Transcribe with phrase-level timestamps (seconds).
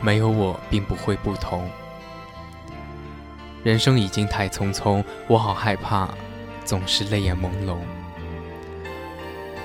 [0.00, 1.68] 没有我，并不会不同。
[3.62, 6.08] 人生已经太匆匆，我好害怕，
[6.64, 7.76] 总是泪眼朦胧。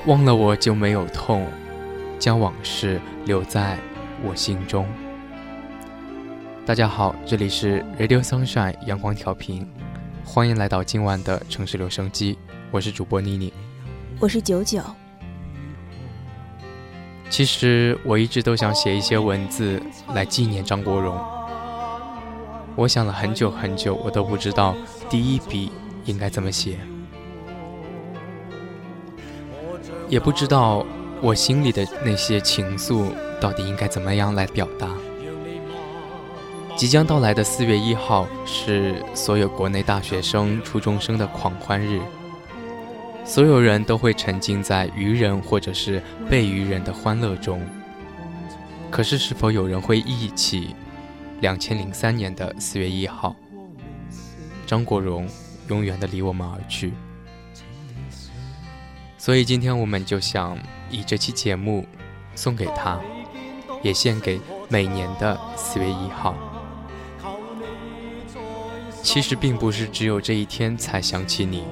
[0.05, 1.48] 忘了我就没有痛，
[2.20, 3.77] 将往事留在
[4.23, 4.85] 我心中。
[6.66, 9.66] 大家好，这里是 Radio Sunshine 阳光调频，
[10.25, 12.38] 欢迎来到今晚的城市留声机，
[12.72, 13.53] 我是主播妮妮，
[14.20, 14.81] 我是九九。
[17.35, 19.81] 其实我一直都想写一些文字
[20.13, 21.20] 来纪念张国荣，
[22.77, 24.73] 我想了很久很久，我都不知道
[25.09, 25.69] 第一笔
[26.06, 26.80] 应该怎么写，
[30.08, 30.86] 也不知道
[31.19, 33.08] 我心里的那些情愫
[33.41, 34.88] 到底应该怎么样来表达。
[36.78, 42.00] 即将到来的四月一号是所有国内大学生、初中生的狂欢日，
[43.26, 47.62] 所有人都会沉浸在愚人或者是被愚人的欢乐中。
[48.92, 50.76] 可是，是否有人会忆起
[51.42, 53.36] 两千零三年的四月一号，
[54.66, 55.28] 张国荣
[55.68, 56.94] 永远的离我们而去？
[59.18, 60.58] 所以，今天我们就想
[60.90, 61.86] 以这期节目
[62.36, 63.00] 送给他，
[63.81, 66.36] 也献给每年的四月一号。
[69.02, 71.64] 其实并不是只有这一天才想起你，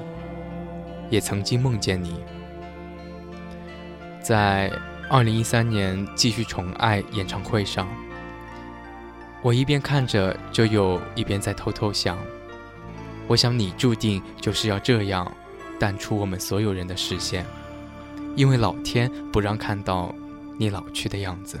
[1.10, 2.20] 也曾经梦见你。
[4.22, 4.72] 在
[5.10, 7.86] 二零一三年《继续宠爱》演唱会上，
[9.42, 12.16] 我一边看着就有一边在偷偷想：
[13.26, 15.30] 我想你注定就是要这样
[15.78, 17.44] 淡出我们所有人的视线，
[18.34, 20.14] 因为老天不让看到
[20.58, 21.60] 你老去的样子。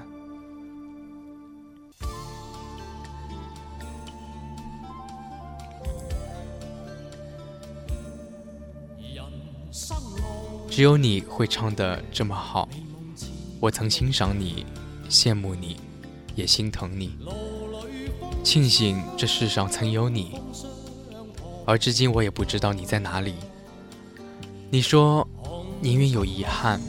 [10.74, 12.68] 只有你会唱得这么好，
[13.60, 14.66] 我曾欣赏你，
[15.08, 15.76] 羡慕你，
[16.34, 17.16] 也心疼你，
[18.42, 20.32] 庆幸这世上曾有你，
[21.64, 23.34] 而至今我也不知道你在哪里。
[24.68, 25.24] 你说
[25.80, 26.80] 宁愿有遗憾，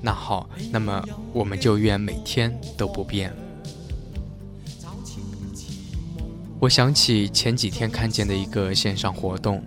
[0.00, 1.04] 那好，那么
[1.34, 3.30] 我们就愿每天都不变。
[6.58, 9.62] 我想起前几天看见的一个线上活动。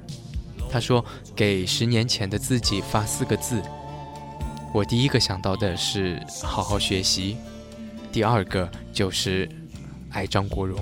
[0.75, 3.61] 他说：“给十年前的自己发四个字。”
[4.75, 7.37] 我第一个想到的是好好学习，
[8.11, 9.49] 第二个就是
[10.09, 10.77] 爱张国荣。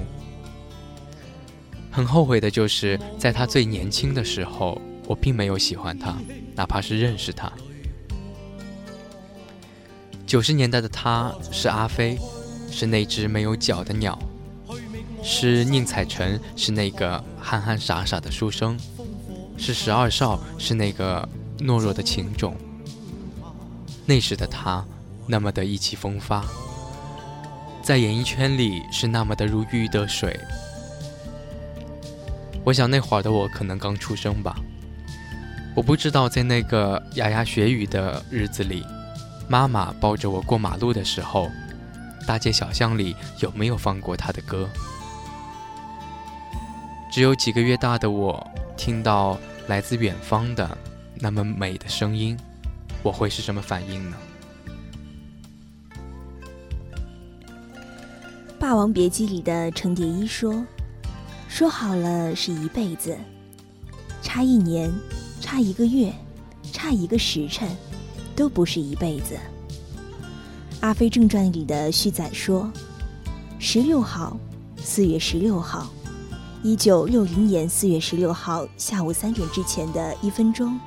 [1.91, 6.17] 很后悔的就是在他最年轻的时候，我并没有喜欢他，
[6.55, 7.53] 哪怕是认识他。
[10.25, 12.17] 九十年代的他是阿飞，
[12.71, 14.17] 是那只没有脚的鸟；
[15.21, 18.75] 是宁采臣，是那个憨憨傻傻的书生。
[19.57, 21.27] 是十二少，是那个
[21.59, 22.55] 懦弱的情种。
[24.05, 24.83] 那时的他，
[25.25, 26.43] 那么的意气风发，
[27.81, 30.37] 在演艺圈里是那么的如鱼得水。
[32.65, 34.55] 我想那会儿的我可能刚出生吧。
[35.75, 38.85] 我不知道在那个牙牙学语的日子里，
[39.47, 41.49] 妈妈抱着我过马路的时候，
[42.27, 44.67] 大街小巷里有没有放过他的歌。
[47.11, 48.45] 只有几个月大的我。
[48.83, 50.77] 听到来自远方的
[51.15, 52.37] 那么美的声音，
[53.01, 54.17] 我会是什么反应呢？
[58.59, 60.65] 《霸王别姬》里的程蝶衣说
[61.47, 63.17] ：“说好了是一辈子，
[64.21, 64.93] 差一年，
[65.39, 66.11] 差一个月，
[66.73, 67.69] 差一个时辰，
[68.35, 69.35] 都不是一辈子。”
[70.81, 72.69] 《阿飞正传》里的旭仔说
[73.59, 74.37] ：“十六号，
[74.75, 75.89] 四月十六号。”
[76.65, 80.79] 一九六零年四月十六号下午三点之前的一分钟，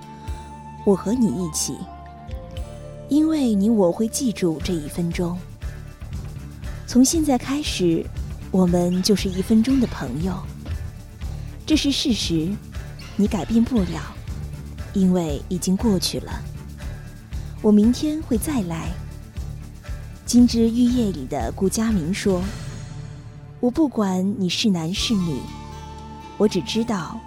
[0.87, 1.77] 我和你一起，
[3.11, 5.39] 因为你我会记住这一分钟。
[6.87, 8.03] 从现在开始，
[8.51, 10.33] 我们就是一分钟的朋友。
[11.67, 12.49] 这是事实，
[13.15, 14.01] 你改变不了，
[14.95, 16.33] 因为已经过去了。
[17.61, 18.89] 我明天会再来。
[20.25, 22.43] 金枝玉叶里的顾佳明说
[23.61, 25.39] ：“我不管你是男是女。”
[26.39, 27.19] 我只知道，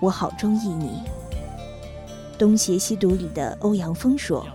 [0.00, 1.02] 我好中意你。
[2.38, 4.46] 东邪西毒里的欧阳锋说：“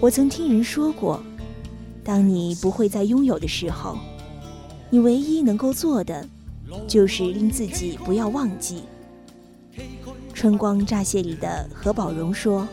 [0.00, 1.22] 我曾听人说过，
[2.02, 3.98] 当你不会再拥有的时候，
[4.88, 6.26] 你唯一能够做的，
[6.86, 8.84] 就是令自己不要忘记。
[10.32, 12.66] 《春光乍泄》里的何宝荣说：“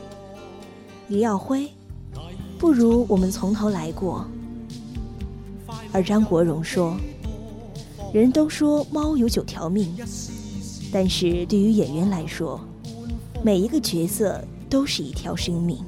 [1.09, 1.71] 李耀辉，
[2.59, 4.25] 不如我们从头来过。”
[5.91, 6.97] 而张国荣说
[8.13, 9.91] ：“人都说猫有九条命，
[10.91, 12.61] 但是对于演员来说，
[13.41, 14.39] 每一个角色
[14.69, 15.83] 都是一条生命，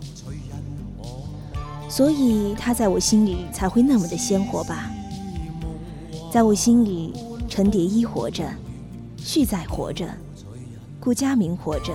[1.88, 4.90] 所以他在我心里才会那么的鲜活吧。
[6.32, 7.14] 在我心里，
[7.48, 8.44] 陈蝶衣活着，
[9.18, 10.10] 旭仔活着。”
[11.00, 11.94] 顾佳明活着，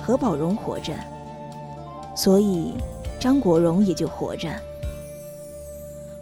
[0.00, 0.94] 何宝荣活着，
[2.14, 2.74] 所以
[3.18, 4.48] 张国荣也就活着。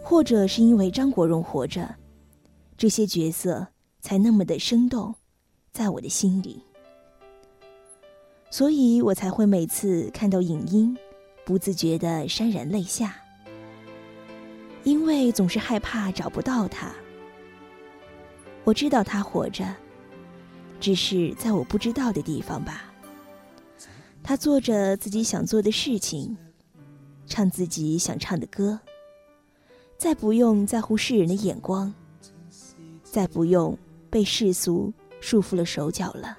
[0.03, 1.87] 或者是因为张国荣活着，
[2.79, 3.67] 这些角色
[4.01, 5.17] 才那么的生动，
[5.73, 6.63] 在我的心里，
[8.51, 10.97] 所以我才会每次看到影音，
[11.45, 13.17] 不自觉的潸然泪下，
[14.85, 16.95] 因为总是害怕找不到他。
[18.63, 19.75] 我知道他活着。
[20.81, 22.95] 只是在我不知道的地方吧。
[24.23, 26.39] 他做着自己想做的事情，
[27.27, 28.79] 唱自己想唱的歌，
[29.97, 31.93] 再不用在乎世人的眼光，
[33.19, 33.77] 再不用
[34.09, 36.39] 被世俗束缚了手脚了。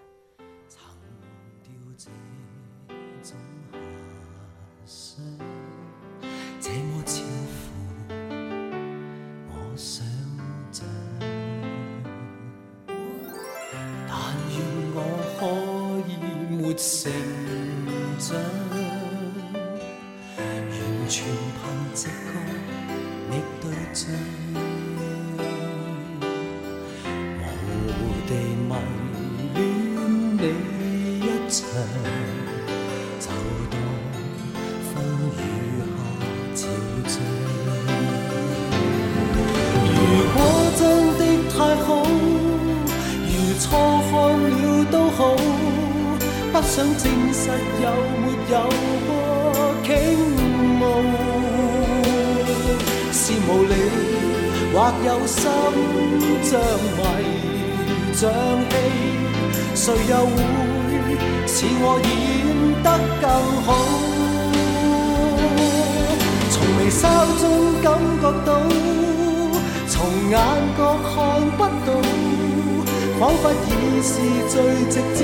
[73.19, 74.13] 仿佛已是
[74.48, 74.56] 最
[74.89, 75.19] 直接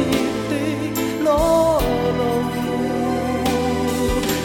[0.49, 0.51] 的。
[1.23, 1.27] 裸
[2.17, 2.21] 露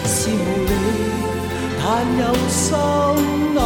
[0.06, 0.32] 是无
[0.69, 0.73] 理，
[1.76, 1.85] 但
[2.20, 2.81] 有心暗
[3.56, 3.58] 来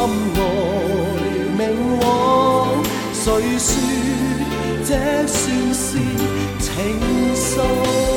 [1.59, 1.61] 明
[2.01, 2.03] 往。
[3.13, 3.25] 谁
[3.59, 3.69] 说
[4.87, 4.91] 这
[5.27, 5.35] 算
[5.75, 5.87] 是
[6.59, 6.65] 情
[7.35, 8.14] 愫？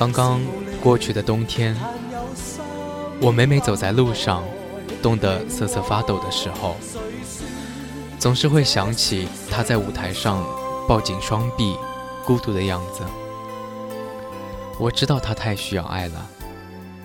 [0.00, 0.40] 刚刚
[0.82, 1.76] 过去的冬天，
[3.20, 4.42] 我每每走在路上，
[5.02, 6.74] 冻得瑟瑟发抖的时候，
[8.18, 10.42] 总是会想起他在舞台上
[10.88, 11.76] 抱紧双臂、
[12.24, 13.02] 孤独的样子。
[14.78, 16.26] 我知道他太需要爱了，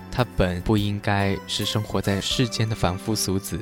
[0.10, 3.60] 他本不应该是生活在世间的凡夫俗子。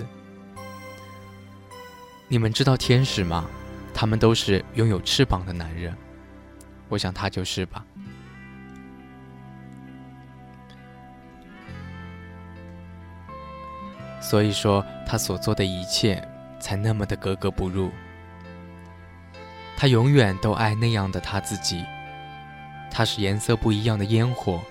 [2.28, 3.48] 你们知道天使吗？
[3.96, 5.92] 他们都是拥有翅膀的男人，
[6.88, 7.84] 我想他就是吧。
[14.24, 16.26] 所以说，他所做的一切
[16.58, 17.92] 才那么的格格不入。
[19.76, 21.84] 他永远都爱那样的他自己。
[22.90, 24.62] 他是颜色不一样的烟火，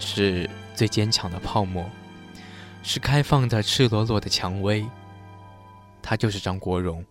[0.00, 1.88] 是最坚强的泡沫，
[2.82, 4.84] 是开放的赤裸裸的蔷薇。
[6.02, 7.04] 他就是张国荣。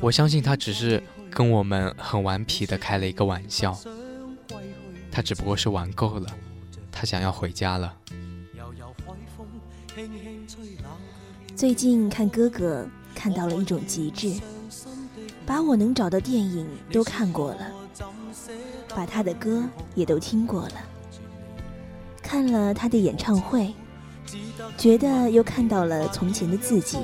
[0.00, 3.76] 我相信他只是跟我们很顽皮的开了一个玩笑。
[5.10, 6.28] 他只不过是玩够了，
[6.92, 7.96] 他想要回家了。
[11.56, 14.32] 最近看哥哥，看到了一种极致，
[15.44, 17.72] 把我能找的电影都看过了，
[18.94, 19.64] 把他的歌
[19.96, 20.74] 也都听过了，
[22.22, 23.74] 看了他的演唱会，
[24.76, 26.98] 觉得又看到了从前的自己。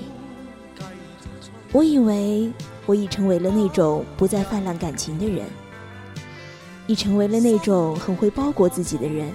[1.73, 2.53] 我以为
[2.87, 5.47] 我已成为了那种不再泛滥感情的人，
[6.87, 9.33] 已成为了那种很会包裹自己的人，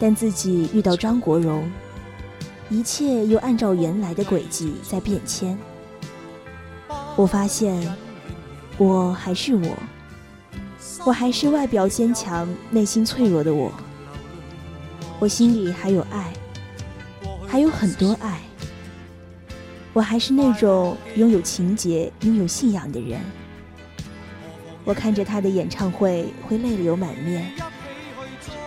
[0.00, 1.70] 但自己遇到张国荣。
[2.72, 5.58] 一切又按照原来的轨迹在变迁。
[7.16, 7.86] 我发现，
[8.78, 9.76] 我还是我，
[11.04, 13.70] 我还是外表坚强、内心脆弱的我。
[15.20, 16.32] 我心里还有爱，
[17.46, 18.40] 还有很多爱。
[19.92, 23.20] 我还是那种拥有情节、拥有信仰的人。
[24.82, 27.52] 我看着他的演唱会会泪流满面，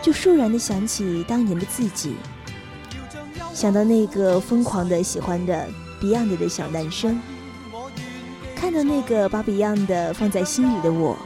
[0.00, 2.14] 就倏然的想起当年的自己，
[3.56, 5.66] 想到那个疯狂的喜欢的
[5.98, 7.18] Beyond 的小男生，
[8.54, 11.16] 看到那个把 Beyond 放在心里的我。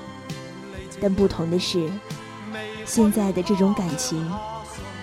[1.00, 1.90] 但不同的是，
[2.87, 4.30] 现在的这种感情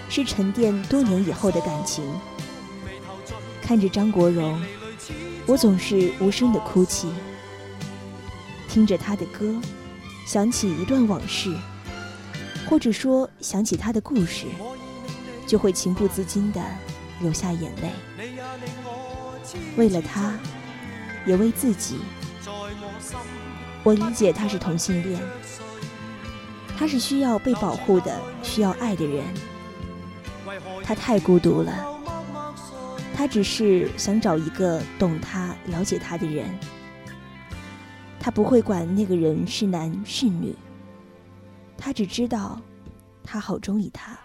[0.08, 2.02] 是沉淀多年以后的感情。
[3.62, 4.58] 看着张国荣。
[5.46, 7.10] 我总是无声的哭泣，
[8.70, 9.54] 听着他的歌，
[10.26, 11.54] 想起一段往事，
[12.70, 14.46] 或者说想起他的故事，
[15.46, 16.62] 就会情不自禁的
[17.20, 17.92] 流下眼泪。
[19.76, 20.34] 为了他，
[21.26, 22.00] 也为自己。
[23.84, 25.22] 我理解他是同性恋，
[26.78, 29.24] 他是需要被保护的、需要爱的人。
[30.84, 31.74] 他太孤独了。
[33.16, 36.48] 他只是想找一个懂他、了解他的人。
[38.20, 40.56] 他不会管那个人是男是女，
[41.78, 42.62] 他只知道
[43.24, 44.18] 他好中意他。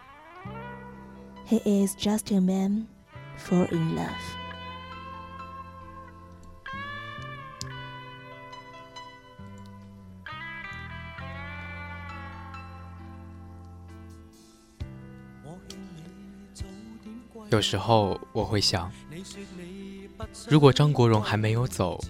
[1.52, 2.86] He is just a man
[3.36, 4.08] fall in love。
[17.50, 18.90] 有时候我会想，
[20.48, 22.02] 如果张国荣还没有走，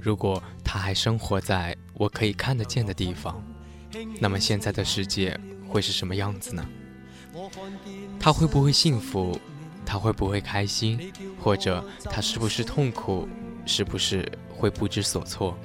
[0.00, 3.44] 如果他还生活在我可以看得见的地方，
[4.18, 5.38] 那么现在的世界
[5.68, 6.66] 会是什么样子呢？
[8.18, 9.38] 他会不会幸福？
[9.84, 11.12] 他会不会开心？
[11.40, 13.28] 或者他是不是痛苦？
[13.64, 15.56] 是不是会不知所措？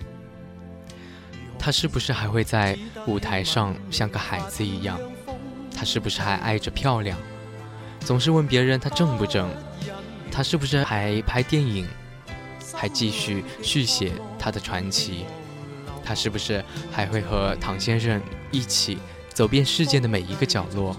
[1.58, 5.00] 他是不是还会在舞台上像个孩子一样？
[5.75, 7.18] 他是不是还爱着漂亮？
[8.00, 9.50] 总是问别人他正不正，
[10.32, 11.88] 他是不是还拍电影，
[12.74, 15.25] 还继续续写他的传奇，
[16.03, 18.98] 他是不是还会和唐先生一起
[19.30, 20.96] 走遍世界的每一个角落？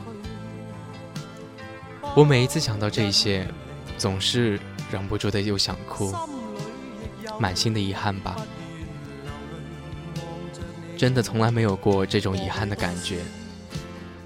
[2.14, 3.49] 我每一次想到这些，
[3.97, 6.14] 总是忍不住的又想哭，
[7.38, 8.37] 满心的遗憾吧，
[10.99, 13.21] 真的从来没有过这种遗憾的感觉。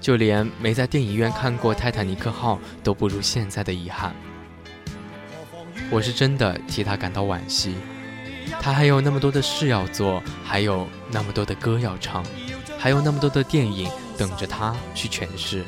[0.01, 4.13] 就连没在电影院看过《泰坦尼克号》都不如现在的遗憾。
[5.89, 7.75] 我是真的替他感到惋惜，
[8.59, 12.23] 他还有那么多的事要做，还有那么多的歌要唱，
[12.77, 15.63] 还有那么多的电影等着他去诠释。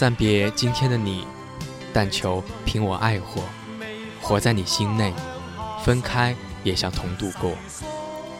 [0.00, 1.26] 暂别今天的你，
[1.92, 3.42] 但求凭我爱火，
[4.18, 5.12] 活在你心内。
[5.84, 7.52] 分开也想同度过，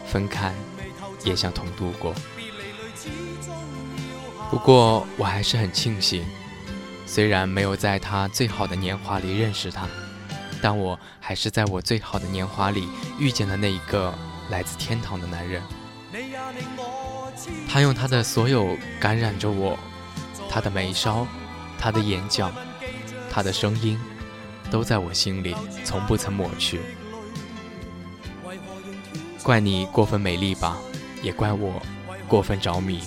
[0.07, 0.51] 分开。
[1.23, 2.15] 也想同度过，
[4.49, 6.25] 不过我还是很庆幸，
[7.05, 9.87] 虽然没有在他最好的年华里认识他，
[10.63, 12.89] 但我还是在我最好的年华里
[13.19, 14.11] 遇见了那一个
[14.49, 15.61] 来自天堂的男人。
[17.69, 19.77] 他用他的所有感染着我，
[20.49, 21.27] 他的眉梢，
[21.81, 22.49] 他的眼角，
[23.29, 23.99] 他的声音，
[24.69, 26.79] 都在我心里从不曾抹去。
[29.43, 30.77] 怪你过分美丽吧。
[31.23, 31.79] 也怪我
[32.27, 32.99] 过分着迷，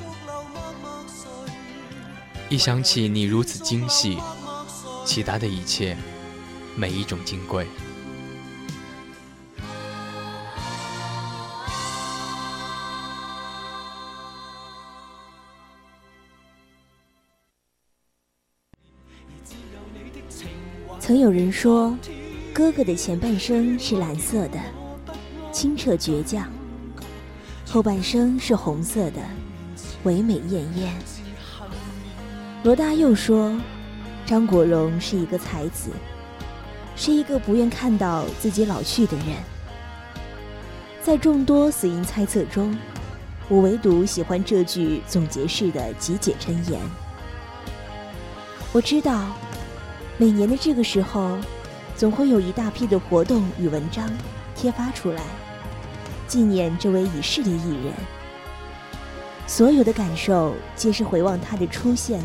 [2.48, 4.16] 一想起你如此精细，
[5.04, 5.96] 其他的一切，
[6.76, 7.66] 每一种金贵。
[21.06, 21.94] 曾有人说，
[22.54, 24.58] 哥哥的前半生是蓝色的，
[25.52, 26.50] 清澈倔强。
[27.68, 29.20] 后半生是红色的，
[30.04, 30.94] 唯美艳艳。
[32.62, 33.54] 罗大佑说，
[34.24, 35.90] 张国荣是一个才子，
[36.96, 39.26] 是一个不愿看到自己老去的人。
[41.02, 42.74] 在众多死因猜测中，
[43.50, 46.80] 我唯独喜欢这句总结式的极简箴言。
[48.72, 49.36] 我知道，
[50.16, 51.36] 每年的这个时候，
[51.96, 54.08] 总会有一大批的活动与文章
[54.54, 55.22] 贴发出来。
[56.28, 57.92] 纪念这位已逝的艺人，
[59.46, 62.22] 所有的感受皆是回望他的出现，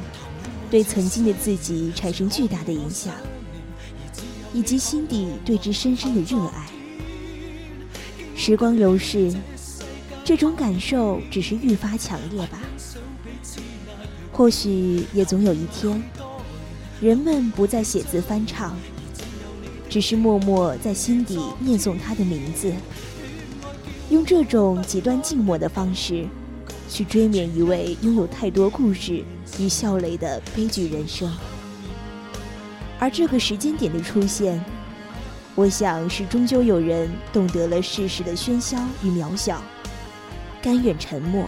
[0.69, 3.13] 对曾经的自己产生巨大的影响，
[4.53, 6.67] 以及心底对之深深的热爱。
[8.36, 9.34] 时光流逝，
[10.24, 12.60] 这种感受只是愈发强烈吧。
[14.31, 16.01] 或许也总有一天，
[17.01, 18.75] 人们不再写字翻唱，
[19.89, 22.74] 只是默默在心底念诵他的名字。
[24.10, 26.27] 用这种极端静默的方式，
[26.89, 29.24] 去追缅一位拥有太多故事
[29.58, 31.32] 与笑泪的悲剧人生。
[33.00, 34.62] 而这个时间点的出现，
[35.56, 39.63] 我想是终究有人懂得了世事的喧嚣与渺小，
[40.62, 41.46] 甘愿沉默，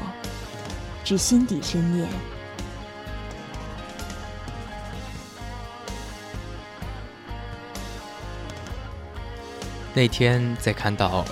[1.04, 2.08] 至心底深念。
[9.94, 11.26] 那天在看到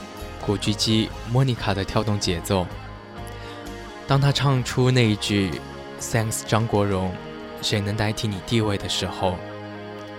[0.46, 2.68] 古巨基莫妮卡的跳动节奏，
[4.06, 5.50] 当他唱出那一句
[6.02, 7.14] “Thanks 张国荣，
[7.62, 9.38] 谁能代替你地位”的时候，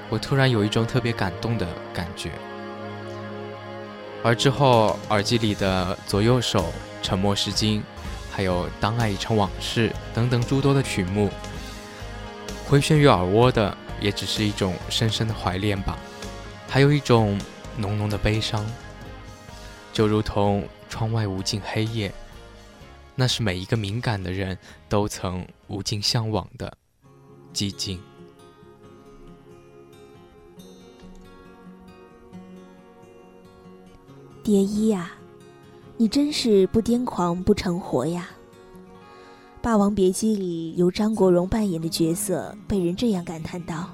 [0.09, 2.31] 我突然有一种特别感动的感觉。
[4.25, 7.83] 而之后耳机里的左右手、沉默是金，
[8.31, 11.31] 还有当爱已成往事等等诸多的曲目，
[12.67, 15.99] 回旋于耳蜗的也只是一种深深的怀恋吧，
[16.67, 17.39] 还有一种。
[17.77, 18.65] 浓浓的悲伤，
[19.93, 22.13] 就如同窗外无尽黑夜，
[23.15, 24.59] 那是每一个敏感的人
[24.89, 26.77] 都曾无尽向往的
[27.55, 28.01] 寂静。
[34.43, 35.13] 蝶衣呀，
[35.97, 38.29] 你真是不癫狂不成活呀！
[39.63, 43.91] 《霸王别姬》里由张国荣扮演的角色，被人这样感叹道：“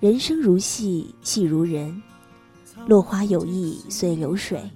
[0.00, 2.00] 人生如戏，戏如人。”
[2.86, 4.70] 落花有意随流水，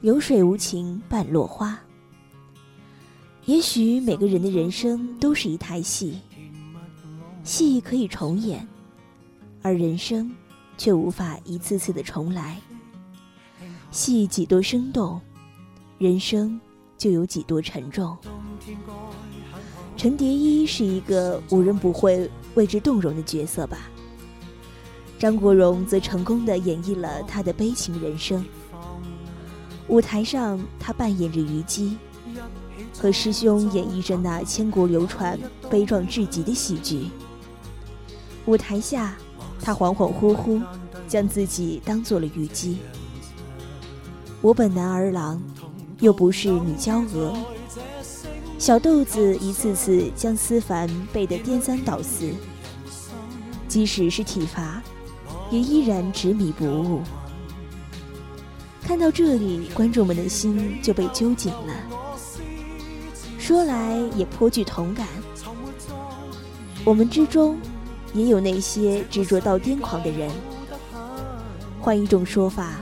[0.00, 1.78] 流水无情伴落花。
[3.44, 6.20] 也许每个人的人生都是一台戏，
[7.44, 8.66] 戏可以重演，
[9.60, 10.32] 而人生
[10.78, 12.60] 却无法一次次的重来。
[13.90, 15.20] 戏几多生动，
[15.98, 16.58] 人生
[16.96, 18.16] 就有几多沉重。
[19.96, 23.90] 陈蝶衣是一个无人不会为之动容的角色吧。
[25.22, 28.44] 张国荣则成功的演绎了他的悲情人生。
[29.86, 31.96] 舞台上，他扮演着虞姬，
[32.98, 35.38] 和师兄演绎着那千古流传、
[35.70, 37.04] 悲壮至极的喜剧。
[38.46, 39.14] 舞台下，
[39.60, 40.60] 他恍恍惚惚
[41.06, 42.78] 将自己当做了虞姬。
[44.40, 45.40] 我本男儿郎，
[46.00, 47.32] 又不是女娇娥。
[48.58, 52.28] 小豆子一次次将思凡背得颠三倒四，
[53.68, 54.82] 即使是体罚。
[55.52, 57.02] 也依然执迷不悟。
[58.82, 61.74] 看到这里，观众们的心就被揪紧了。
[63.38, 65.06] 说来也颇具同感。
[66.84, 67.58] 我们之中，
[68.14, 70.30] 也有那些执着到癫狂的人。
[71.80, 72.80] 换一种说法，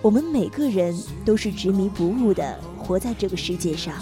[0.00, 3.94] 我们每个人都是执迷不悟的活在这个世界上。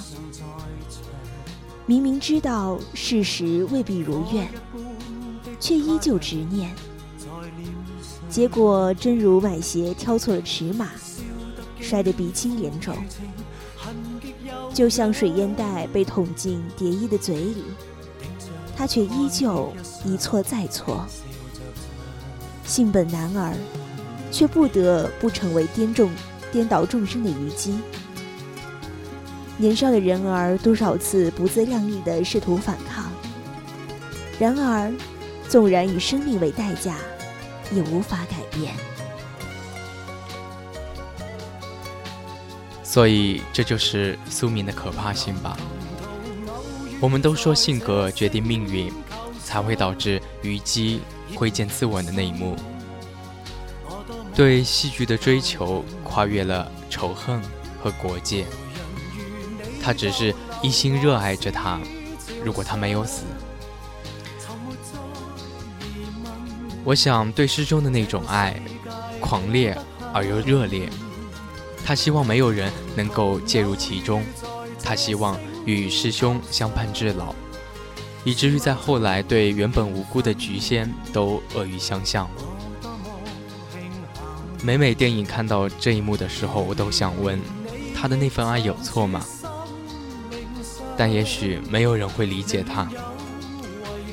[1.86, 4.46] 明明知道事实未必如愿，
[5.58, 6.70] 却依旧执念。
[8.38, 10.90] 结果真如买鞋挑错了尺码，
[11.80, 12.96] 摔得鼻青脸肿。
[14.72, 17.64] 就像水烟袋被捅进蝶衣的嘴里，
[18.76, 19.72] 他却依旧
[20.04, 21.04] 一错再错。
[22.64, 23.56] 性本男儿，
[24.30, 26.08] 却不得不成为颠众
[26.52, 27.76] 颠倒众生的虞姬。
[29.56, 33.10] 年少的人儿多少次不自量力地试图反抗，
[34.38, 34.94] 然而，
[35.48, 36.94] 纵然以生命为代价。
[37.70, 38.74] 也无法改变，
[42.82, 45.56] 所以这就是宿命的可怕性吧。
[47.00, 48.92] 我们都说性格决定命运，
[49.44, 51.02] 才会导致虞姬
[51.34, 52.56] 挥剑自刎的那一幕。
[54.34, 57.40] 对戏剧的追求跨越了仇恨
[57.82, 58.46] 和国界，
[59.82, 61.78] 他只是一心热爱着他。
[62.44, 63.24] 如果他没有死。
[66.88, 68.58] 我想对师兄的那种爱，
[69.20, 69.76] 狂烈
[70.10, 70.88] 而又热烈。
[71.84, 74.24] 他希望没有人能够介入其中，
[74.82, 77.34] 他希望与师兄相伴至老，
[78.24, 82.26] 以至于在后来对原本无辜的菊仙都恶语相向。
[84.62, 87.38] 每每电影看到这一幕的时候，我都想问：
[87.94, 89.22] 他的那份爱有错吗？
[90.96, 92.88] 但也许没有人会理解他。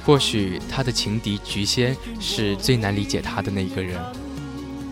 [0.06, 4.00] 或许他的情敌菊仙是最难理解他的那个人，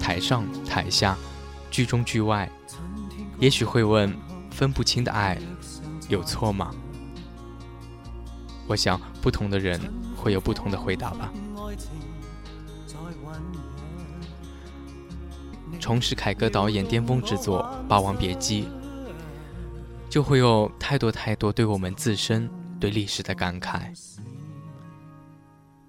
[0.02, 1.16] 台上台下，
[1.70, 2.50] 剧中剧外，
[3.38, 4.12] 也许会问：
[4.50, 5.38] 分不清的爱
[6.10, 6.72] 有错吗？
[8.66, 9.80] 我想不同的人
[10.18, 11.32] 会有不同的回答吧。
[15.80, 18.64] 重拾凯歌导演巅峰之作《霸王别姬》，
[20.10, 22.50] 就会有太多太多对我们自身、
[22.80, 23.92] 对历史的感慨。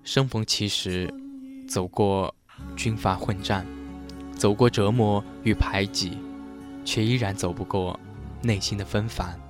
[0.05, 1.13] 生逢其时，
[1.67, 2.33] 走过
[2.77, 3.67] 军阀混战，
[4.37, 6.19] 走过折磨与排挤，
[6.85, 7.99] 却依然走不过
[8.43, 9.41] 内心的纷繁，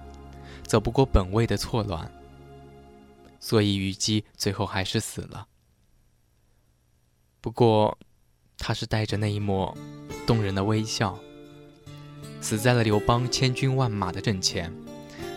[0.62, 2.08] 走不过本位的错乱，
[3.40, 5.48] 所以虞姬最后还是死了。
[7.40, 7.98] 不过，
[8.56, 9.76] 他是带着那一抹
[10.24, 11.18] 动人的微笑，
[12.40, 14.72] 死在了刘邦千军万马的阵前，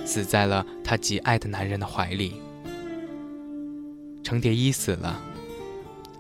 [0.05, 2.39] 死在了他极爱的男人的怀里。
[4.27, 5.23] 程蝶衣死了，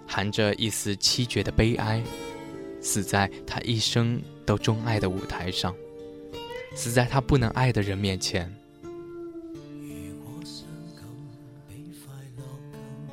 [0.07, 2.01] 含着一丝凄绝的悲哀，
[2.79, 5.75] 死在他一生都钟爱的舞台上，
[6.73, 8.49] 死在他不能爱的人面前。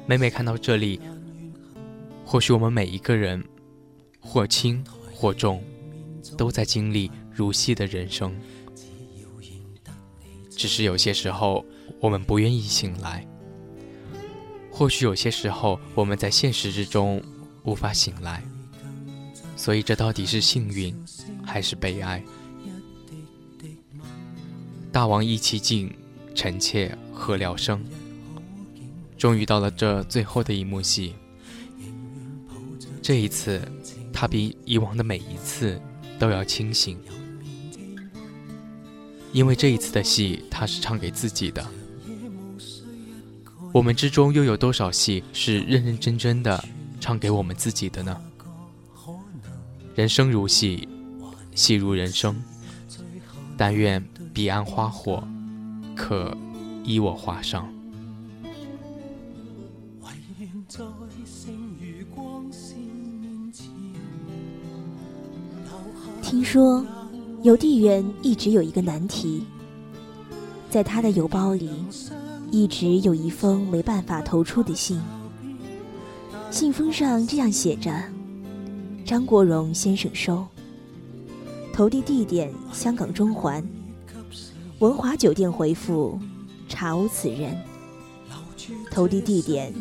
[0.06, 1.00] 每每看到这里，
[2.24, 3.44] 或许我们每一个人，
[4.20, 5.60] 或轻或重，
[6.38, 8.32] 都在经历如戏的人生，
[10.50, 11.66] 只是有些时候
[11.98, 13.26] 我们不愿意醒来。
[14.76, 17.22] 或许有些时候，我们在现实之中
[17.62, 18.42] 无法醒来，
[19.56, 20.92] 所以这到底是幸运
[21.44, 22.20] 还是悲哀？
[24.90, 25.94] 大王意气尽，
[26.34, 27.80] 臣妾何聊生？
[29.16, 31.14] 终于到了这最后的一幕戏，
[33.00, 33.62] 这一次，
[34.12, 35.80] 他比以往的每一次
[36.18, 36.98] 都要清醒，
[39.32, 41.64] 因为这一次的戏，他是唱给自己的。
[43.74, 46.64] 我们之中又有多少戏是认认真真的
[47.00, 48.16] 唱给我们自己的呢？
[49.96, 50.88] 人生如戏，
[51.56, 52.40] 戏如人生。
[53.56, 54.00] 但愿
[54.32, 55.26] 彼岸花火，
[55.96, 56.32] 可
[56.84, 57.68] 依我画上。
[66.22, 66.86] 听说
[67.42, 69.44] 邮递员一直有一个难题，
[70.70, 71.68] 在他的邮包里。
[72.54, 75.00] 一直有一封没办法投出的信，
[76.52, 77.92] 信封上这样写着
[79.04, 80.46] ：“张国荣先生收，
[81.72, 83.60] 投递地点香港中环，
[84.78, 86.16] 文华酒店回复
[86.68, 87.60] 查无此人，
[88.88, 89.74] 投递地点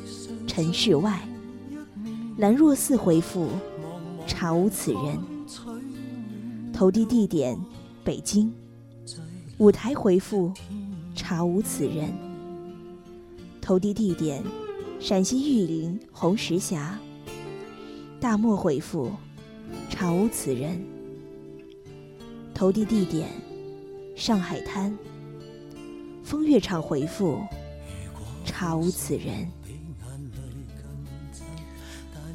[0.48, 1.22] 城市外，
[2.38, 3.50] 兰若寺回复
[4.26, 5.20] 查无此人，
[6.74, 7.56] 投递地点
[8.04, 8.52] 北京，
[9.60, 10.52] 舞台回复
[11.14, 12.12] 查无此人。”
[13.64, 14.44] 投递地点：
[15.00, 17.00] 陕西玉林红石峡。
[18.20, 19.10] 大漠回复：
[19.90, 20.84] 查无此人。
[22.54, 23.30] 投递地点：
[24.18, 24.94] 上海滩。
[26.26, 27.40] 风月场回复：
[28.44, 29.48] 查无此人。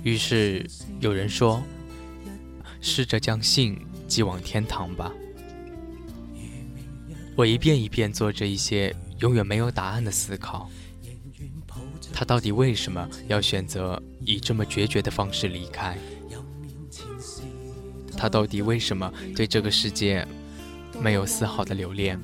[0.02, 0.66] 于是
[0.98, 1.62] 有人说
[2.80, 5.12] ：“试着将信寄往天堂吧。”
[7.36, 10.70] 我一遍一遍做着一些永远没有答案的思考。
[12.18, 15.96] 他到底为什么要选择以这么决绝的方式离开？
[18.16, 20.26] 他到底为什么对这个世界
[21.00, 22.20] 没有丝毫的留恋？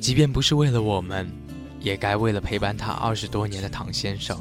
[0.00, 1.30] 即便不是为了我们，
[1.78, 4.40] 也该为了陪伴他二十多年的唐先生。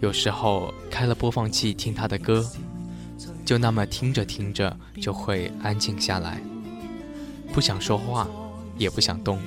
[0.00, 2.44] 有时候开了播放器听他的歌，
[3.44, 6.42] 就那么听着听着就会安静下来，
[7.52, 8.28] 不想说话，
[8.76, 9.38] 也不想动。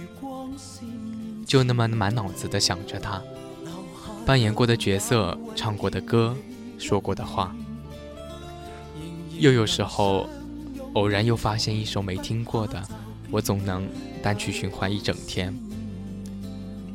[1.50, 3.20] 就那么满脑子的想着他
[4.24, 6.38] 扮演过的角色、唱过的歌、
[6.78, 7.56] 说过的话，
[9.40, 10.30] 又有时候
[10.94, 12.80] 偶然又发现一首没听过的，
[13.32, 13.90] 我总能
[14.22, 15.52] 单曲循环一整天。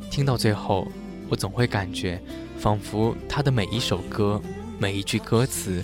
[0.09, 0.87] 听到最后，
[1.29, 2.23] 我总会感觉，
[2.57, 4.41] 仿佛他的每一首歌、
[4.79, 5.83] 每一句歌词，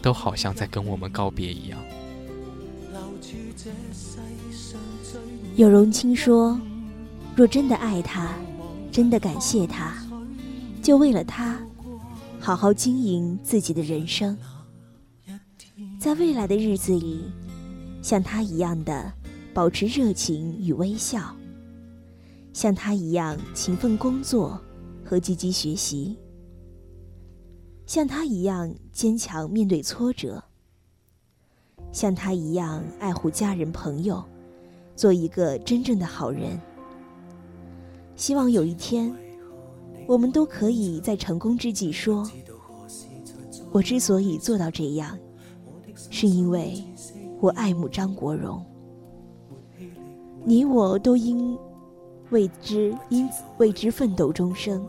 [0.00, 1.80] 都好像在跟我们告别一样。
[5.56, 6.56] 有容青说。
[7.36, 8.32] 若真的爱他，
[8.92, 9.92] 真的感谢他，
[10.80, 11.58] 就为了他，
[12.38, 14.38] 好好经营自己的人生，
[15.98, 17.24] 在未来的日子里，
[18.00, 19.12] 像他一样的
[19.52, 21.34] 保持热情与微笑，
[22.52, 24.60] 像他一样勤奋工作
[25.04, 26.16] 和积极学习，
[27.84, 30.40] 像他一样坚强面对挫折，
[31.90, 34.24] 像他一样爱护家人朋友，
[34.94, 36.60] 做一个真正的好人。
[38.16, 39.14] 希望有一天，
[40.06, 42.28] 我们都可以在成功之际说
[43.72, 45.18] ：“我之所以做到这样，
[46.10, 46.82] 是因为
[47.40, 48.64] 我爱慕张国荣。
[50.44, 51.58] 你我都应
[52.30, 54.86] 为之因为之奋斗终生。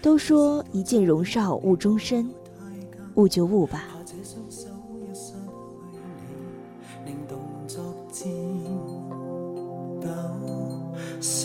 [0.00, 2.28] 都说一见荣少误终身，
[3.14, 3.88] 误就误吧。”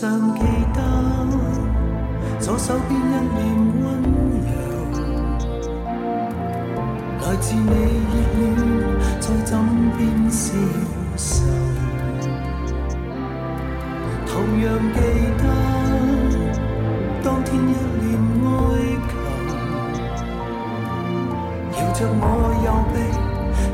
[0.00, 0.40] 尚记
[0.72, 0.80] 得
[2.38, 3.02] 左手边一
[3.36, 3.38] 脸
[3.82, 3.86] 温
[4.46, 4.50] 柔，
[7.20, 8.40] 来自你热恋
[9.20, 9.52] 在枕
[9.98, 10.56] 边消
[11.18, 11.44] 愁。
[14.24, 14.32] 同
[14.64, 14.98] 样记
[15.36, 15.42] 得
[17.22, 17.60] 当天一
[18.00, 18.08] 脸
[18.46, 18.48] 哀
[19.06, 19.12] 求，
[21.78, 22.24] 摇着我
[22.64, 22.96] 右臂，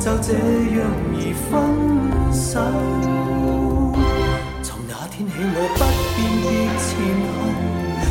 [0.00, 0.28] 就这
[0.74, 0.82] 样
[1.14, 1.48] 而分
[2.32, 2.50] 手。
[5.16, 5.80] 天起，我不
[6.12, 6.92] 辨别前
[7.32, 7.48] 后，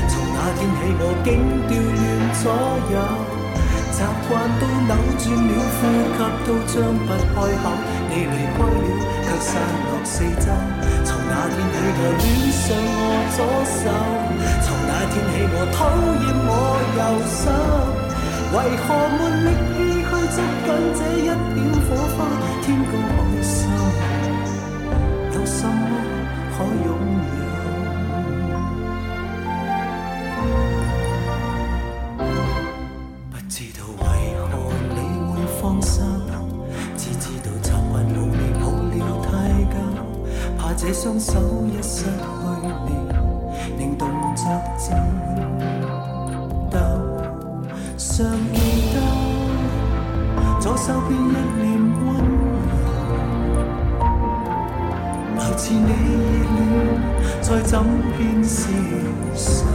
[0.09, 1.29] 从那天起，我竟
[1.69, 2.01] 调乱
[2.41, 2.49] 左
[2.89, 2.97] 右。
[3.93, 4.91] 习惯都扭
[5.21, 7.63] 转了，呼吸都张不开口。
[8.09, 8.89] 你离开了，
[9.21, 9.53] 却散
[9.85, 10.49] 落四周。
[11.05, 13.37] 从那天起，我恋上我左
[13.69, 13.85] 手；
[14.65, 16.49] 从那天起，我讨厌我
[16.97, 17.45] 右手。
[18.49, 21.87] 为何没力气去捉紧这一点火
[22.17, 22.25] 花？
[22.63, 22.89] 天高
[40.87, 42.11] 这双手一失去
[42.85, 42.89] 你，
[43.79, 44.45] 令动作
[44.77, 45.03] 颤
[46.69, 46.77] 抖。
[47.97, 49.01] 尚记得
[50.61, 51.23] 左手边一
[51.59, 51.65] 脸
[52.05, 52.05] 温
[53.97, 54.03] 柔，
[55.39, 55.89] 来自你热
[56.53, 56.61] 恋，
[57.41, 57.83] 再怎
[58.15, 58.69] 变消
[59.33, 59.74] 瘦。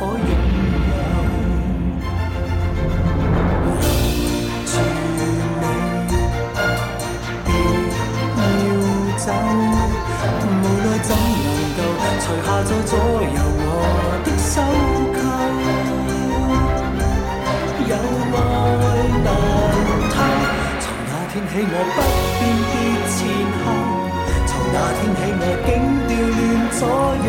[0.00, 0.24] 可拥有？
[3.60, 3.68] 留
[4.64, 4.72] 住
[5.20, 5.62] 你，
[7.44, 7.48] 别
[8.64, 8.68] 要
[9.18, 9.22] 走。
[10.40, 11.78] 无奈怎能够
[12.18, 13.62] 除下再左右我
[14.24, 14.52] 的手
[15.12, 15.18] 扣？
[17.90, 17.92] 有
[18.32, 18.38] 爱
[19.22, 19.28] 难
[20.08, 20.14] 偷。
[21.30, 21.98] 天起我不
[22.40, 22.74] 辨别
[23.12, 23.18] 前
[23.60, 23.64] 后，
[24.48, 25.68] 从那天起我竟
[26.08, 26.40] 调乱
[26.78, 26.80] 左
[27.26, 27.28] 右，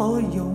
[0.00, 0.49] 我有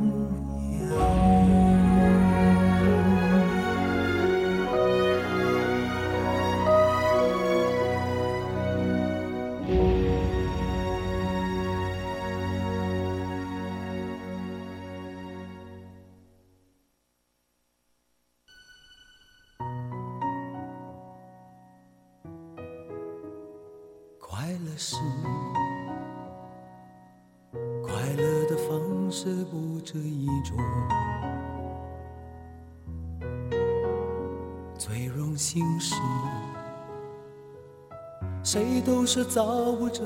[38.55, 40.01] 谁都是造物者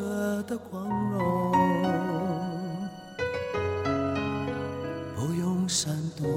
[0.48, 1.52] 的光荣，
[5.16, 6.28] 不用闪躲，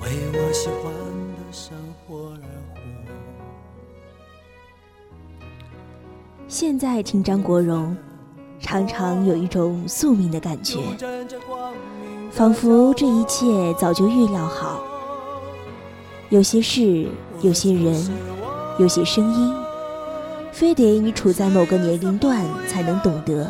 [0.00, 0.90] 为我喜欢
[1.34, 1.76] 的生
[2.08, 2.80] 活而活。
[6.48, 7.94] 现在听张国荣，
[8.58, 10.78] 常常有一种宿命的感觉，
[12.30, 13.44] 仿佛这一切
[13.74, 14.82] 早就预料好。
[16.30, 17.06] 有些事，
[17.42, 17.94] 有些人，
[18.78, 19.54] 有些声音，
[20.52, 23.46] 非得你处在某个年龄段才能懂得。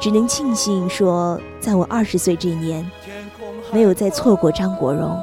[0.00, 2.90] 只能庆幸说，在我二十岁这年，
[3.72, 5.20] 没有再错过张国荣。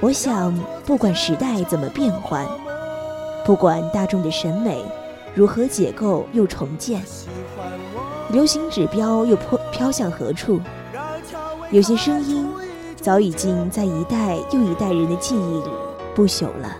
[0.00, 2.46] 我想，不管时代怎么变换。
[3.44, 4.80] 不管大众的审美
[5.34, 7.02] 如何解构又重建，
[8.30, 10.60] 流行指标又飘飘向何处？
[11.72, 12.46] 有些声音
[13.00, 15.70] 早已经在一代又一代人的记忆里
[16.14, 16.76] 不朽了。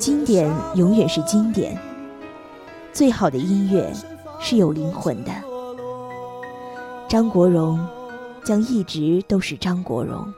[0.00, 1.78] 经典永远是经典，
[2.90, 3.92] 最好的音乐
[4.40, 5.30] 是有灵魂的。
[7.06, 7.86] 张国荣
[8.42, 10.32] 将一直都是张国荣。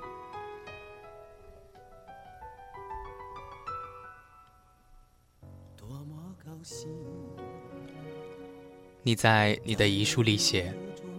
[9.04, 10.74] 你在你的遗书里写：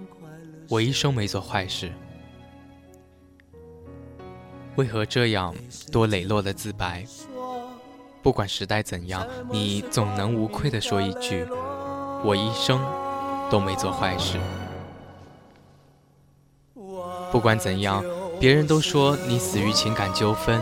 [0.70, 1.90] 「我一生没做坏事，
[4.76, 5.56] 为何这样
[5.94, 7.06] 多磊落的自白？」
[8.24, 11.46] 不管时代怎样，你总能无愧地说一句
[12.24, 12.80] ：“我一生
[13.52, 14.40] 都没做坏事。”
[17.30, 18.02] 不管怎样，
[18.40, 20.62] 别人都说你死于情感纠纷，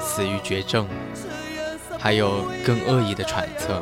[0.00, 0.84] 死于绝症，
[1.96, 3.80] 还有更恶意的揣测。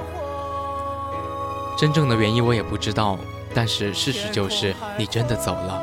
[1.78, 3.16] 真正的原因我也不知道，
[3.54, 5.82] 但是事实就是你真的走了。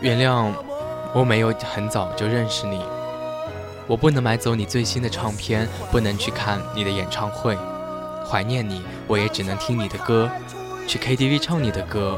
[0.00, 0.52] 原谅，
[1.14, 2.84] 我没有很早就认识你，
[3.90, 7.58] 我不能买走你最新的唱片，不能去看你的演唱会，
[8.24, 10.30] 怀念你，我也只能听你的歌，
[10.86, 12.16] 去 KTV 唱你的歌，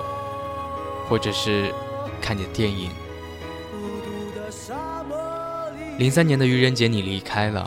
[1.08, 1.72] 或者是
[2.20, 2.90] 看你的电影。
[5.96, 7.66] 零三年的愚人节你离开了。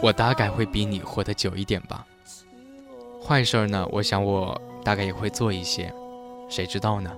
[0.00, 2.06] 我大概会比你活得久一点吧。
[3.20, 5.92] 坏事儿呢，我想我大概也会做一些，
[6.48, 7.10] 谁知道呢？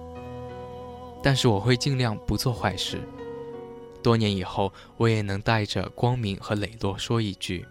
[1.23, 3.03] 但是我会尽量不做坏事。
[4.07, 7.67] 多年以后，我也能带着光明和磊落说一句：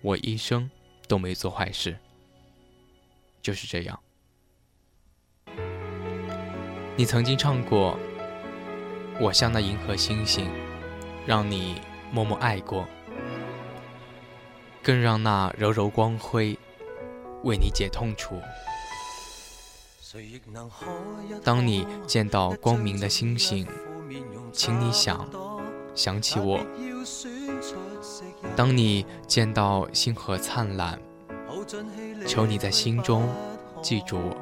[0.00, 0.70] 我一生
[1.06, 1.98] 都没做坏事。
[3.42, 4.00] 就是这样。
[6.96, 7.98] 你曾经唱过
[9.20, 10.48] ：“我像那银河星星，
[11.26, 11.78] 让你
[12.10, 12.88] 默默爱过。”
[14.82, 16.58] 更让那柔柔光辉
[17.42, 18.40] 为你解痛楚。
[21.44, 23.68] 当你见到光明的星星，
[24.54, 25.28] 请你想
[25.94, 26.60] 想起我；
[28.56, 30.98] 当你见到星河灿烂，
[32.26, 33.28] 求你在心中
[33.82, 34.36] 记住我。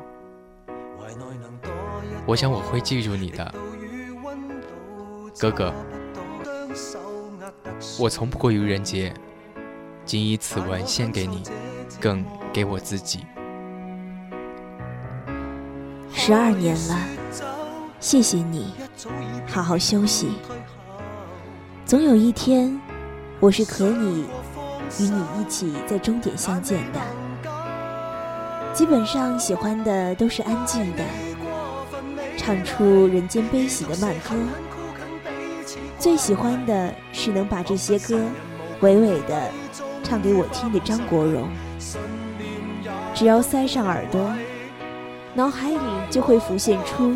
[2.26, 3.54] 我想我会记住你的，
[5.40, 5.72] 哥哥。
[7.98, 9.12] 我从不过愚人节。
[10.04, 11.44] 仅以此文献给你，
[12.00, 13.24] 更给我自己。
[16.12, 16.98] 十二年了，
[18.02, 18.74] 谢谢你，
[19.46, 20.32] 好好休息。
[21.86, 22.76] 总有一天，
[23.38, 24.24] 我是可以
[24.98, 27.00] 与你一起在终点相见的。
[28.74, 31.04] 基本上喜欢的都是安静的，
[32.36, 34.34] 唱出人间悲喜的慢歌。
[35.96, 38.20] 最喜欢的是能把这些歌
[38.80, 39.48] 娓娓的。
[40.02, 41.48] 唱给我听的张国荣，
[43.14, 44.28] 只要塞上耳朵，
[45.34, 45.78] 脑海里
[46.10, 47.14] 就会浮现出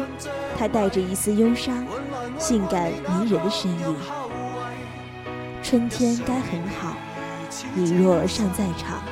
[0.59, 1.87] 他带着一丝忧伤、
[2.38, 3.97] 性感迷人的身影。
[5.62, 6.97] 春天该很好，
[7.75, 9.03] 你若尚在场，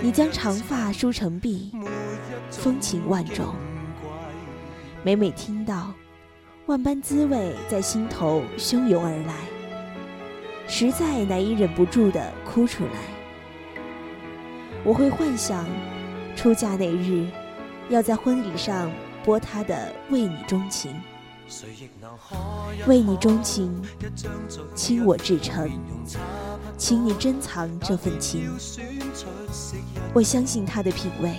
[0.00, 1.70] 你将长发梳成鬓，
[2.50, 3.54] 风情万种。
[5.04, 5.92] 每每听到，
[6.66, 9.34] 万般滋味在心头汹涌而来。
[10.66, 12.90] 实在难以忍不住的哭出来。
[14.84, 15.66] 我会幻想，
[16.34, 17.26] 出嫁那日，
[17.88, 18.90] 要在婚礼上
[19.24, 19.74] 播他的
[20.12, 20.92] 《为你钟情》，
[22.86, 23.80] 为你钟情，
[24.74, 25.70] 倾我至诚，
[26.76, 28.50] 请你珍藏这份情。
[30.12, 31.36] 我相信他的品味，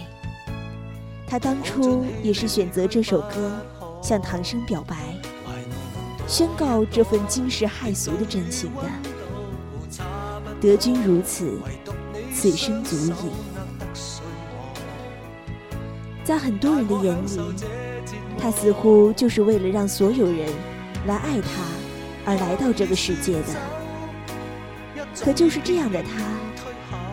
[1.28, 3.52] 他当初也是选择这首歌
[4.02, 4.96] 向唐僧表白，
[6.28, 8.84] 宣告这份惊世骇俗的真情的。
[10.62, 11.60] 得君如此，
[12.34, 13.32] 此生足矣。
[16.23, 17.29] 在很多人的眼里，
[18.38, 20.49] 他似乎就是为了让所有人
[21.05, 21.49] 来爱他
[22.25, 23.49] 而来到这个世界的。
[25.21, 26.09] 可就是这样的他，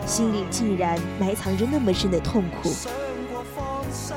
[0.07, 2.73] 心里竟然埋藏着那么深的痛苦，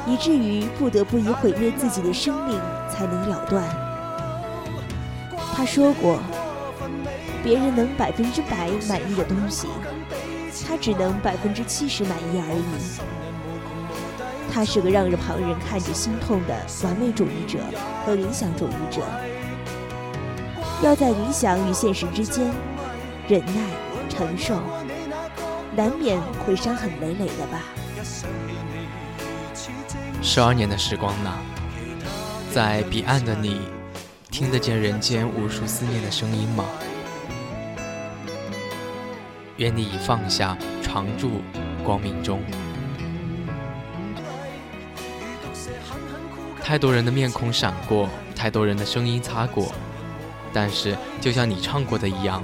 [0.07, 3.64] 以至于不得不以毁灭自己的生命才能了断。
[5.54, 6.18] 他说过。
[7.42, 9.68] 别人能百分之百满意的东西，
[10.66, 12.64] 他只能百分之七十满意而已。
[14.55, 17.59] 他是个让人旁人看着心痛的完美主义者
[18.07, 19.02] 和理想主义者，
[20.81, 22.48] 要在理想与现实之间
[23.27, 23.52] 忍耐
[24.09, 24.61] 承受，
[25.75, 27.63] 难免会伤痕累累的吧。
[30.23, 31.33] 十二年的时光呐，
[32.52, 33.61] 在彼岸的你，
[34.31, 36.65] 听得见人间无数思念的声音吗？
[39.57, 41.42] 愿你已放下，常驻
[41.85, 42.40] 光明中。
[46.65, 49.71] 太多人的面孔闪过，太多人的声音擦过，
[50.50, 52.42] 但是就像你唱过的一样，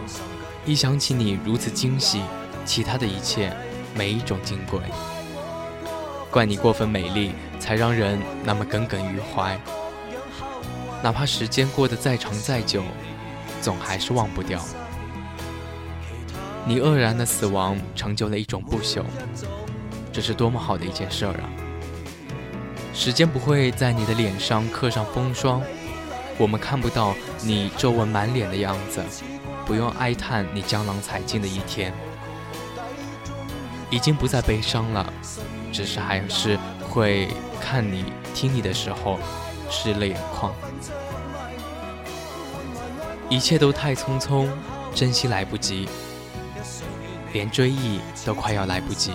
[0.67, 2.21] 一想起你如此惊喜，
[2.67, 3.51] 其他的一切
[3.95, 4.79] 每一种金贵。
[6.31, 9.59] 怪你过分美丽，才让人那么耿耿于怀。
[11.03, 12.83] 哪怕时间过得再长再久，
[13.63, 14.63] 总还是忘不掉。
[16.67, 19.03] 你愕然的死亡成就了一种不朽，
[20.13, 21.49] 这是多么好的一件事儿啊！
[22.93, 25.63] 时间不会在你的脸上刻上风霜，
[26.37, 29.03] 我们看不到你皱纹满脸的样子，
[29.65, 31.95] 不用哀叹你江郎才尽的一天，
[33.91, 35.13] 已经不再悲伤了，
[35.73, 37.29] 只是还是会
[37.61, 39.19] 看你、听你的时候
[39.71, 40.53] 湿了眼眶。
[43.29, 44.49] 一切都太匆匆，
[44.95, 45.89] 珍惜来不及，
[47.33, 49.13] 连追忆都快要来不及。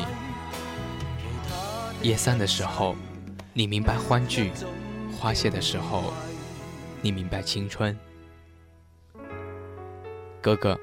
[2.01, 2.95] 夜散的时候，
[3.57, 4.51] 你明白欢聚；
[5.17, 6.11] 花谢的时候，
[7.01, 7.97] 你明白青春。
[10.41, 10.77] 哥哥，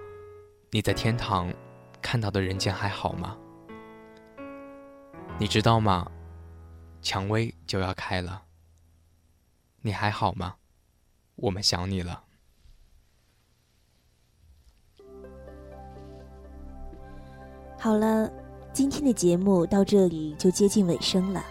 [0.70, 1.52] 你在天堂
[2.00, 3.36] 看到的人间还好吗？
[5.38, 6.10] 你知道吗？
[7.02, 8.44] 蔷薇就要开了。
[9.82, 10.54] 你还好吗？
[11.36, 12.24] 我们想你了。
[17.78, 18.32] 好了，
[18.72, 21.44] 今天的节目到这里就接近尾声了。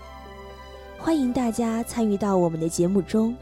[1.04, 3.36] 欢迎大家参与到我们的节目中，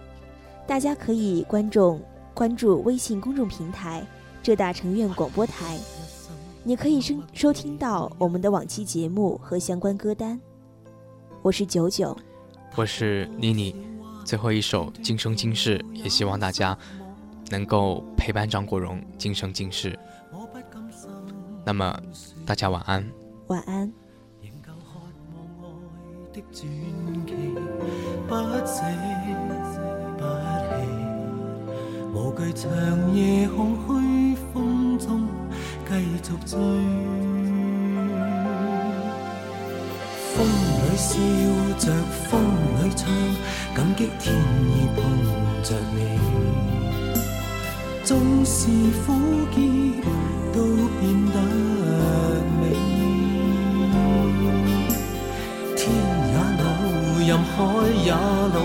[0.66, 2.00] 大家可以关注
[2.34, 4.02] 关注微信公众平台
[4.42, 5.78] “浙大成院广播台”，
[6.64, 10.40] 你可以收收听到我们的往期节目和相关歌单。
[11.42, 12.18] 我是九九，
[12.78, 13.76] 我是妮妮。
[14.24, 16.78] 最后一首《今生今世》，也希望大家
[17.50, 20.00] 能够陪伴张国荣今生今世。
[21.66, 22.00] 那么。
[22.46, 23.06] 大家晚安。
[23.48, 23.92] 晚安。
[32.14, 32.70] 无惧长
[33.16, 35.28] 夜空虚风中
[35.88, 36.60] 继续追，
[40.36, 41.10] 风里笑
[41.80, 41.92] 着，
[42.30, 42.30] 风
[42.84, 43.10] 里唱，
[43.74, 45.02] 感激天意碰
[45.64, 45.98] 着你，
[48.04, 48.68] 纵是
[49.08, 49.08] 苦
[49.52, 49.58] 涩
[57.30, 57.64] 任海
[58.04, 58.58] 也老，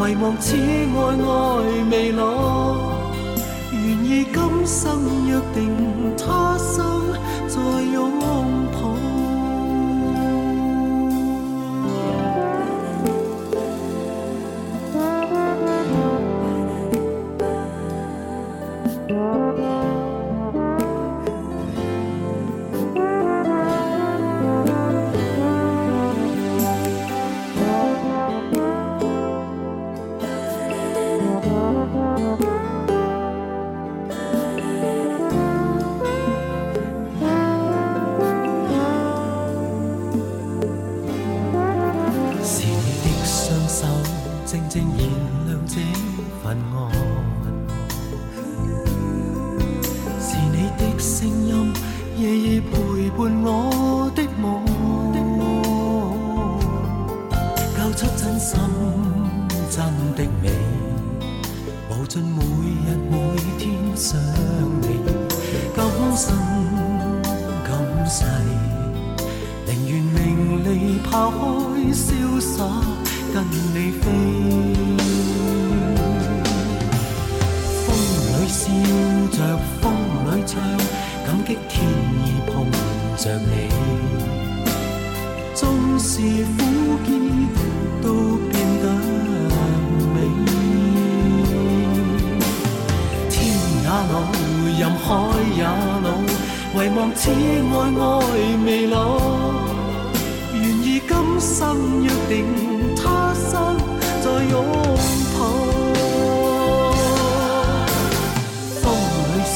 [0.00, 1.28] 唯望此爱爱
[1.88, 2.74] 未老。
[3.70, 6.76] 愿意今生约定，他生
[7.46, 7.60] 再
[7.92, 8.11] 拥。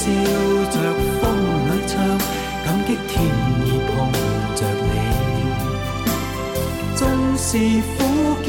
[0.06, 0.08] 笑
[0.70, 0.76] 着，
[1.20, 1.22] 风
[1.66, 1.94] 里唱，
[2.64, 3.12] 感激天
[3.64, 3.90] 意碰
[4.54, 4.94] 着你。
[6.94, 7.00] 纵
[7.36, 7.48] 是
[7.98, 7.98] 苦
[8.44, 8.46] 涩，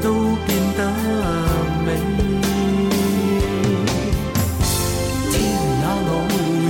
[0.00, 0.06] 都
[0.46, 0.80] 变得
[1.84, 1.88] 美。
[5.32, 5.34] 天
[5.80, 6.10] 也老，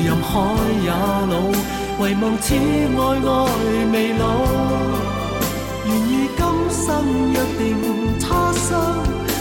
[0.07, 0.31] 任海
[0.83, 0.89] 也
[1.31, 1.35] 老。
[2.01, 3.31] 唯望此爱爱
[3.93, 4.25] 未老，
[5.87, 6.41] 愿意今
[6.71, 6.81] 生
[7.33, 7.61] 约定，
[8.19, 8.69] 他生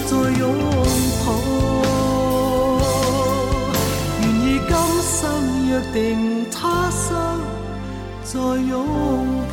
[0.05, 0.43] 再拥
[5.71, 7.39] 约定，他生
[8.23, 8.85] 再拥
[9.47, 9.50] 抱。